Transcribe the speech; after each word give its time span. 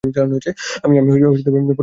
আমি 0.83 0.95
পুরোপুরি 0.99 1.51
বোকা 1.51 1.67
নই। 1.67 1.79